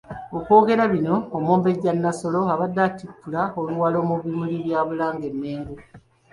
Okwogera 0.37 0.83
bino 0.93 1.15
Omumbejja 1.37 1.91
Nassolo 1.93 2.41
abadde 2.53 2.81
atikkula 2.87 3.41
Luwalo 3.69 3.99
mu 4.09 4.15
bimuli 4.23 4.55
bya 4.65 4.79
Bulange 4.87 5.27
e 5.31 5.35
Mmengo. 5.35 5.75